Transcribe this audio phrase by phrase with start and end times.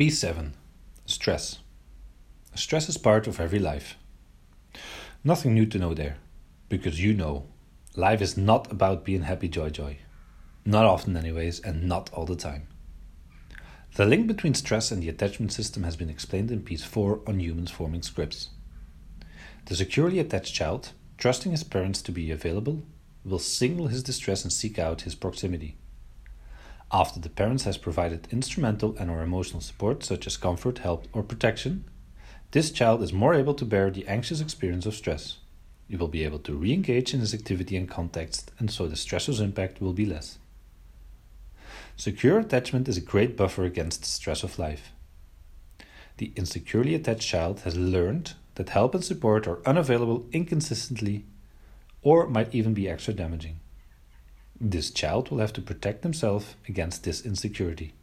[0.00, 0.52] P7
[1.04, 1.58] Stress.
[2.54, 3.98] Stress is part of every life.
[5.22, 6.16] Nothing new to know there,
[6.70, 7.48] because you know
[7.94, 9.98] life is not about being happy, joy, joy.
[10.64, 12.66] Not often, anyways, and not all the time.
[13.96, 17.38] The link between stress and the attachment system has been explained in piece 4 on
[17.38, 18.48] humans forming scripts.
[19.66, 22.84] The securely attached child, trusting his parents to be available,
[23.22, 25.76] will signal his distress and seek out his proximity
[26.92, 31.22] after the parents has provided instrumental and or emotional support such as comfort, help or
[31.22, 31.84] protection,
[32.50, 35.38] this child is more able to bear the anxious experience of stress.
[35.88, 39.40] He will be able to re-engage in his activity and context and so the stressor's
[39.40, 40.38] impact will be less.
[41.96, 44.92] Secure attachment is a great buffer against the stress of life.
[46.16, 51.24] The insecurely attached child has learned that help and support are unavailable inconsistently
[52.02, 53.60] or might even be extra damaging.
[54.60, 57.94] This child will have to protect himself against this insecurity.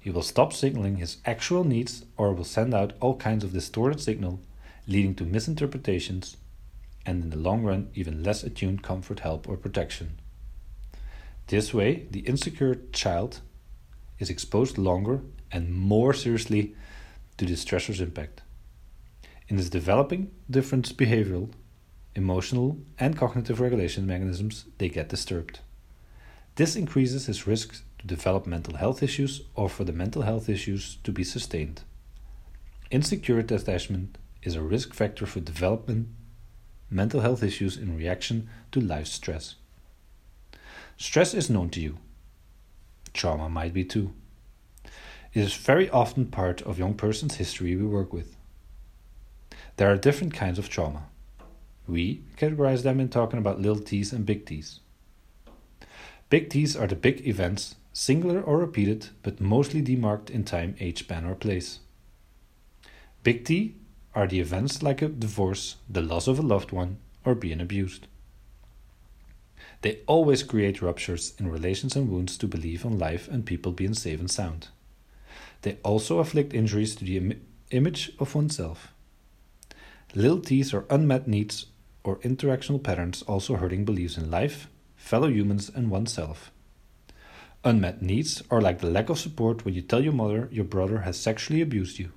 [0.00, 4.00] He will stop signaling his actual needs or will send out all kinds of distorted
[4.00, 4.40] signal,
[4.88, 6.36] leading to misinterpretations
[7.06, 10.18] and in the long run even less attuned comfort, help or protection.
[11.46, 13.40] This way, the insecure child
[14.18, 15.20] is exposed longer
[15.52, 16.74] and more seriously
[17.36, 18.42] to the stressor's impact.
[19.46, 21.50] In his developing different behavioral
[22.18, 25.60] emotional, and cognitive regulation mechanisms, they get disturbed.
[26.56, 30.98] This increases his risk to develop mental health issues or for the mental health issues
[31.04, 31.82] to be sustained.
[32.90, 36.08] Insecure attachment is a risk factor for development
[36.90, 39.54] mental health issues in reaction to life stress.
[40.96, 41.98] Stress is known to you.
[43.12, 44.12] Trauma might be too.
[45.34, 48.36] It is very often part of young person's history we work with.
[49.76, 51.04] There are different kinds of trauma.
[51.88, 54.80] We categorize them in talking about little t's and big T's.
[56.28, 60.98] Big T's are the big events, singular or repeated, but mostly demarked in time, age,
[60.98, 61.78] span, or place.
[63.22, 63.76] Big T
[64.14, 68.06] are the events like a divorce, the loss of a loved one, or being abused.
[69.80, 73.94] They always create ruptures in relations and wounds to belief on life and people being
[73.94, 74.68] safe and sound.
[75.62, 77.40] They also afflict injuries to the Im-
[77.70, 78.92] image of oneself.
[80.14, 81.66] Little T's are unmet needs
[82.08, 86.50] or interactional patterns also hurting beliefs in life, fellow humans, and oneself.
[87.64, 91.00] Unmet needs are like the lack of support when you tell your mother your brother
[91.00, 92.10] has sexually abused you.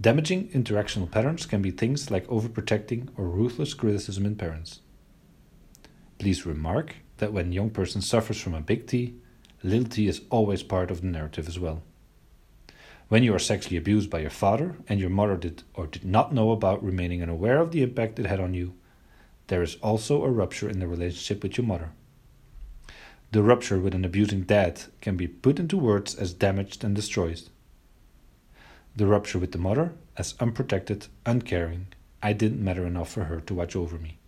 [0.00, 4.80] Damaging interactional patterns can be things like overprotecting or ruthless criticism in parents.
[6.18, 9.16] Please remark that when a young person suffers from a big T,
[9.64, 11.82] little t is always part of the narrative as well.
[13.08, 16.32] When you are sexually abused by your father and your mother did or did not
[16.32, 18.74] know about remaining unaware of the impact it had on you,
[19.48, 21.90] there is also a rupture in the relationship with your mother.
[23.32, 27.42] The rupture with an abusing dad can be put into words as damaged and destroyed.
[28.96, 31.88] The rupture with the mother as unprotected, uncaring,
[32.22, 34.18] I didn't matter enough for her to watch over me.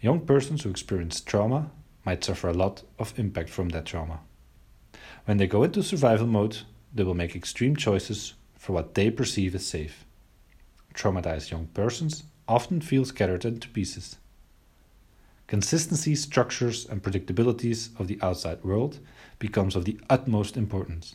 [0.00, 1.70] Young persons who experience trauma
[2.06, 4.20] might suffer a lot of impact from that trauma.
[5.30, 9.54] When they go into survival mode, they will make extreme choices for what they perceive
[9.54, 10.04] as safe.
[10.92, 14.16] Traumatized young persons often feel scattered into pieces.
[15.46, 18.98] Consistency, structures, and predictabilities of the outside world
[19.38, 21.14] becomes of the utmost importance.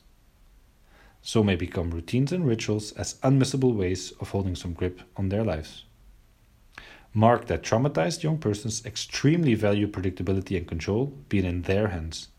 [1.21, 5.43] So may become routines and rituals as unmissable ways of holding some grip on their
[5.43, 5.83] lives.
[7.13, 12.29] Mark that traumatized young persons extremely value predictability and control being in their hands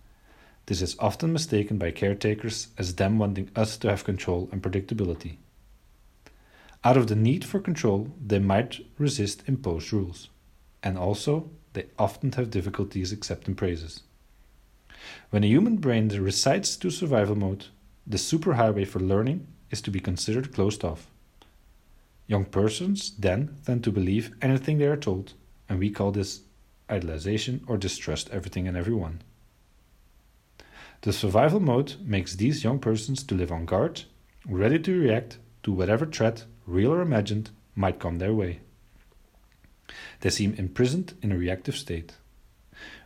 [0.66, 5.36] this is often mistaken by caretakers as them wanting us to have control and predictability.
[6.84, 10.28] Out of the need for control, they might resist imposed rules,
[10.82, 14.02] and also they often have difficulties accepting praises.
[15.30, 17.66] When a human brain recites to survival mode,
[18.06, 21.08] the superhighway for learning is to be considered closed off.
[22.26, 25.34] Young persons then tend to believe anything they are told,
[25.68, 26.40] and we call this
[26.88, 29.22] idolization or distrust everything and everyone.
[31.06, 34.02] The survival mode makes these young persons to live on guard,
[34.44, 38.58] ready to react to whatever threat, real or imagined, might come their way.
[40.22, 42.14] They seem imprisoned in a reactive state.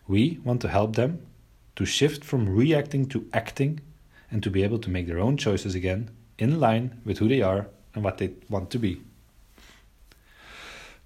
[0.08, 1.26] We want to help them
[1.76, 3.80] to shift from reacting to acting
[4.30, 6.08] and to be able to make their own choices again
[6.38, 9.02] in line with who they are and what they want to be.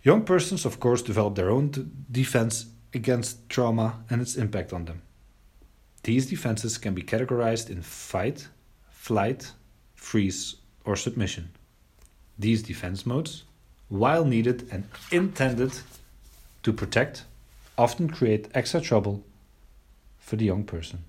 [0.04, 1.72] Young persons, of course, develop their own
[2.08, 5.02] defense against trauma and its impact on them.
[6.04, 8.48] These defenses can be categorized in fight,
[8.90, 9.52] flight,
[9.94, 11.48] freeze, or submission.
[12.38, 13.44] These defense modes,
[13.88, 15.72] while needed and intended
[16.62, 17.24] to protect,
[17.78, 19.24] often create extra trouble
[20.18, 21.04] for the young person.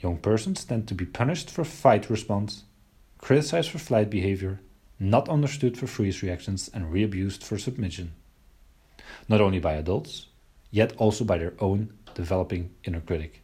[0.00, 2.64] Young persons tend to be punished for fight response,
[3.18, 4.60] criticized for flight behavior,
[4.98, 8.12] not understood for freeze reactions, and re abused for submission.
[9.28, 10.26] Not only by adults,
[10.70, 13.42] yet also by their own developing inner critic.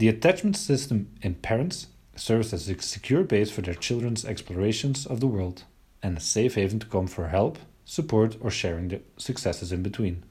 [0.00, 5.20] The attachment system in parents serves as a secure base for their children's explorations of
[5.20, 5.64] the world
[6.02, 10.22] and a safe haven to come for help, support, or sharing the successes in between.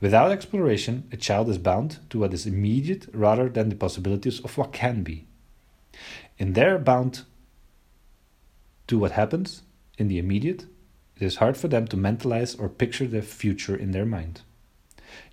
[0.00, 4.58] Without exploration, a child is bound to what is immediate rather than the possibilities of
[4.58, 5.28] what can be.
[6.36, 7.22] In their bound
[8.88, 9.62] to what happens
[9.98, 10.66] in the immediate,
[11.14, 14.40] it is hard for them to mentalize or picture the future in their mind.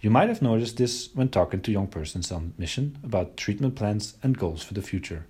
[0.02, 4.18] You might have noticed this when talking to young persons on mission about treatment plans
[4.22, 5.26] and goals for the future.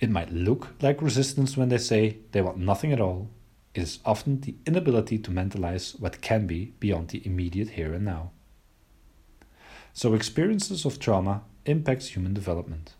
[0.00, 3.30] It might look like resistance when they say they want nothing at all.
[3.74, 8.04] It is often the inability to mentalize what can be beyond the immediate here and
[8.04, 8.30] now.
[9.92, 12.94] So experiences of trauma impacts human development.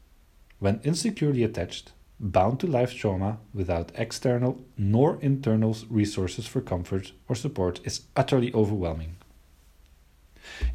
[0.59, 7.35] When insecurely attached, bound to life trauma without external nor internal resources for comfort or
[7.35, 9.17] support is utterly overwhelming.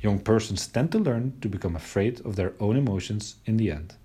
[0.02, 3.96] Young persons tend to learn to become afraid of their own emotions in the end,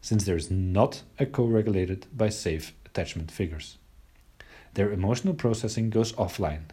[0.00, 3.78] since there is not a co regulated by safe attachment figures.
[4.74, 6.70] Their emotional processing goes offline.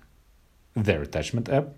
[0.75, 1.69] Their attachment app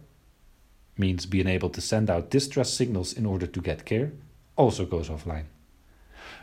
[0.98, 4.12] means being able to send out distress signals in order to get care
[4.58, 5.46] also goes offline.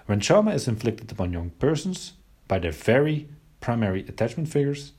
[0.07, 2.15] When trauma is inflicted upon young persons
[2.49, 3.29] by their very
[3.61, 4.93] primary attachment figures,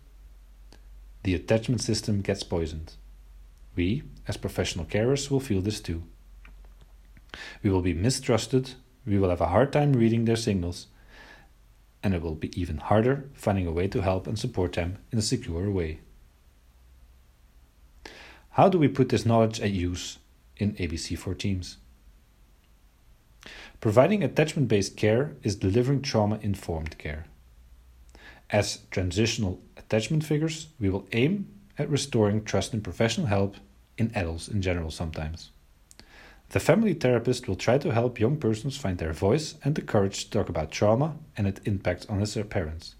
[1.23, 2.93] the attachment system gets poisoned.
[3.75, 6.03] We, as professional carers, will feel this too.
[7.63, 8.73] We will be mistrusted,
[9.05, 10.87] we will have a hard time reading their signals,
[12.03, 15.17] and it will be even harder finding a way to help and support them in
[15.17, 15.99] a secure way.
[18.51, 20.17] How do we put this knowledge at use
[20.57, 21.77] in ABC for teams?
[23.79, 27.27] Providing attachment based care is delivering trauma informed care.
[28.49, 31.47] As transitional attachment figures, we will aim
[31.77, 33.57] at restoring trust in professional help
[33.97, 35.51] in adults in general sometimes.
[36.49, 40.25] The family therapist will try to help young persons find their voice and the courage
[40.25, 42.95] to talk about trauma and its impact on their parents.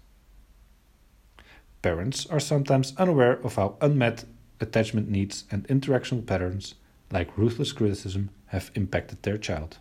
[1.80, 4.24] Parents are sometimes unaware of how unmet
[4.60, 6.74] attachment needs and interactional patterns,
[7.10, 9.78] like ruthless criticism, have impacted their child.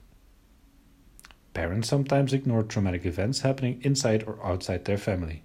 [1.54, 5.44] Parents sometimes ignore traumatic events happening inside or outside their family.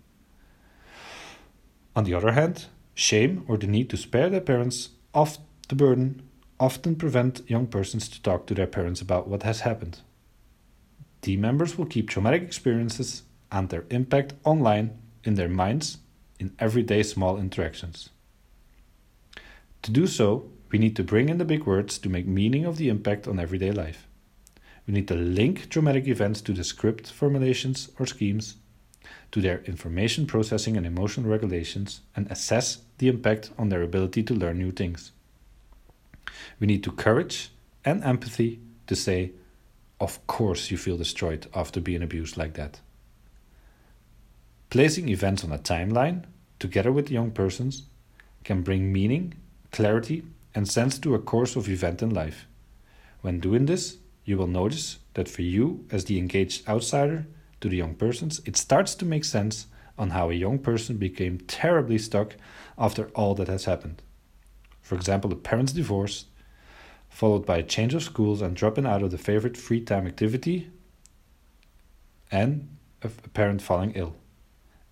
[1.97, 5.39] On the other hand, shame or the need to spare their parents of
[5.73, 6.21] the burden
[6.61, 10.01] often prevent young persons to talk to their parents about what has happened.
[11.23, 14.91] Team members will keep traumatic experiences and their impact online
[15.25, 15.97] in their minds
[16.39, 18.11] in everyday small interactions.
[19.81, 22.77] To do so, we need to bring in the big words to make meaning of
[22.77, 24.07] the impact on everyday life.
[24.87, 28.57] We need to link traumatic events to the script formulations or schemes,
[29.31, 34.35] to their information processing and emotional regulations, and assess the impact on their ability to
[34.35, 35.13] learn new things.
[36.61, 37.51] We need to courage
[37.85, 39.33] and empathy to say,
[40.01, 42.81] Of course, you feel destroyed after being abused like that.
[44.71, 46.25] Placing events on a timeline,
[46.59, 47.85] together with young persons,
[48.45, 49.35] can bring meaning,
[49.71, 50.25] clarity,
[50.55, 52.47] and sense to a course of event in life.
[53.21, 57.27] When doing this, you will notice that for you, as the engaged outsider
[57.61, 59.67] to the young persons, it starts to make sense
[59.99, 62.37] on how a young person became terribly stuck
[62.79, 64.03] after all that has happened.
[64.83, 66.27] For example, a parent's divorce,
[67.09, 70.71] followed by a change of schools and dropping out of the favorite free time activity,
[72.31, 72.69] and
[73.03, 74.15] a parent falling ill.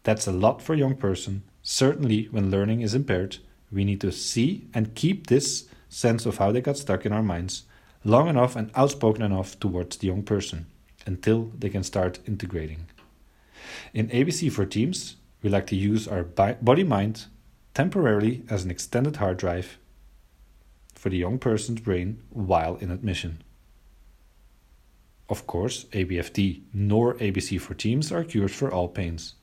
[0.03, 1.43] That's a lot for a young person.
[1.63, 3.39] Certainly, when learning is impaired,
[3.71, 7.23] we need to see and keep this sense of how they got stuck in our
[7.23, 7.65] minds
[8.05, 10.67] long enough and outspoken enough towards the young person
[11.07, 12.87] until they can start integrating.
[13.93, 17.27] In ABC for Teams, we like to use our body mind
[17.75, 19.79] temporarily as an extended hard drive
[21.01, 23.43] for the young person's brain while in admission.
[25.31, 29.35] Of course, ABFT nor ABC for Teams are cures for all pains.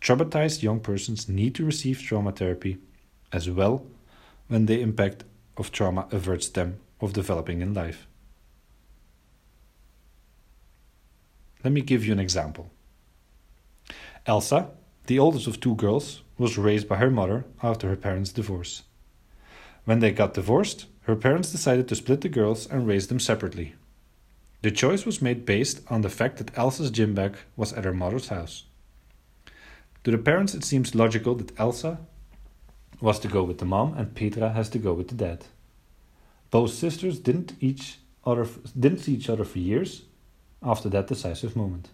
[0.00, 2.78] Traumatized young persons need to receive trauma therapy
[3.30, 3.84] as well
[4.46, 5.24] when the impact
[5.58, 8.06] of trauma averts them of developing in life.
[11.62, 12.70] Let me give you an example.
[14.24, 14.70] Elsa,
[15.04, 18.84] the oldest of two girls, was raised by her mother after her parents' divorce.
[19.88, 23.74] When they got divorced, her parents decided to split the girls and raise them separately.
[24.60, 27.94] The choice was made based on the fact that Elsa's gym bag was at her
[27.94, 28.64] mother's house.
[30.04, 32.00] To the parents, it seems logical that Elsa
[33.00, 35.46] was to go with the mom and Petra has to go with the dad.
[36.50, 38.46] Both sisters didn't each other
[38.78, 40.02] didn't see each other for years
[40.62, 41.88] after that decisive moment.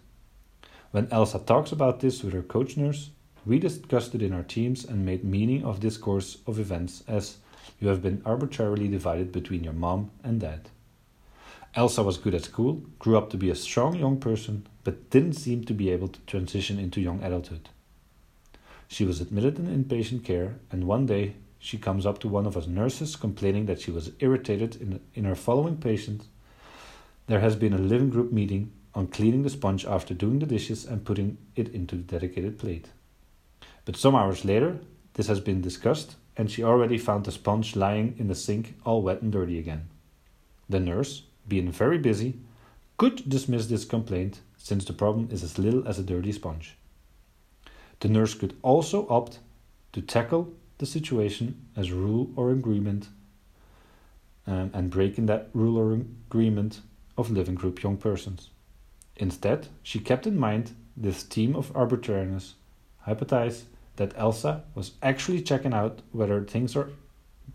[0.91, 3.11] When Elsa talks about this with her coach nurse,
[3.45, 7.37] we discussed it in our teams and made meaning of this course of events as
[7.79, 10.69] you have been arbitrarily divided between your mom and dad.
[11.75, 15.33] Elsa was good at school, grew up to be a strong young person, but didn't
[15.33, 17.69] seem to be able to transition into young adulthood.
[18.87, 22.55] She was admitted in inpatient care, and one day she comes up to one of
[22.55, 26.23] us nurses complaining that she was irritated in, in her following patient.
[27.27, 30.85] There has been a living group meeting on cleaning the sponge after doing the dishes
[30.85, 32.89] and putting it into the dedicated plate.
[33.83, 34.79] But some hours later,
[35.15, 39.01] this has been discussed, and she already found the sponge lying in the sink all
[39.01, 39.87] wet and dirty again.
[40.69, 42.39] The nurse, being very busy,
[42.97, 46.75] could dismiss this complaint since the problem is as little as a dirty sponge.
[47.99, 49.39] The nurse could also opt
[49.93, 53.07] to tackle the situation as rule or agreement
[54.47, 56.81] um, and breaking that rule or agreement
[57.17, 58.49] of living group young persons.
[59.17, 62.55] Instead, she kept in mind this theme of arbitrariness,
[63.07, 63.63] hypothesized
[63.97, 66.89] that Elsa was actually checking out whether things are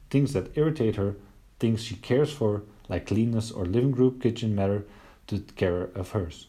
[0.09, 1.17] things that irritate her,
[1.59, 4.85] things she cares for, like cleanness or living group kitchen matter
[5.29, 6.49] to care of hers.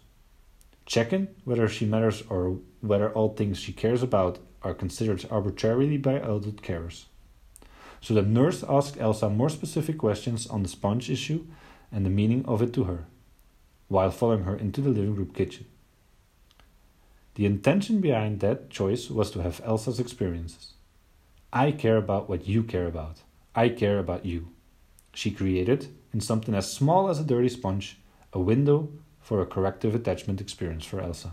[0.86, 6.14] Checking whether she matters or whether all things she cares about are considered arbitrarily by
[6.14, 7.06] adult carers.
[8.02, 11.46] So the nurse asked Elsa more specific questions on the sponge issue
[11.92, 13.06] and the meaning of it to her,
[13.88, 15.66] while following her into the living room kitchen.
[17.36, 20.74] The intention behind that choice was to have Elsa's experiences.
[21.54, 23.18] I care about what you care about.
[23.56, 24.50] I care about you.
[25.14, 28.00] She created in something as small as a dirty sponge,
[28.34, 31.32] a window for a corrective attachment experience for Elsa.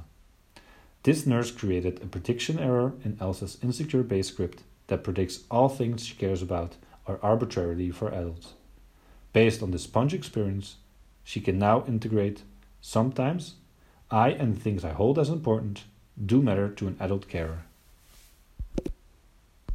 [1.02, 6.04] This nurse created a prediction error in Elsa's insecure base script that predicts all things
[6.04, 6.76] she cares about
[7.06, 8.54] are arbitrarily for adults.
[9.32, 10.76] Based on the sponge experience,
[11.22, 12.42] she can now integrate
[12.80, 13.54] sometimes
[14.10, 15.84] I and the things I hold as important
[16.24, 17.64] do matter to an adult carer.